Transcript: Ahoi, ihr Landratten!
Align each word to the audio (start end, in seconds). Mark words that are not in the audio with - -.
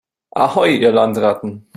Ahoi, 0.35 0.77
ihr 0.77 0.91
Landratten! 0.91 1.67